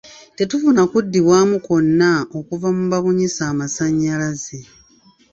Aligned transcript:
Tetufuna 0.37 0.81
kuddibwamu 0.91 1.55
kwonna 1.65 2.11
okuva 2.39 2.67
nu 2.75 2.83
babunyisa 2.91 3.43
amasannyalaze. 3.51 4.59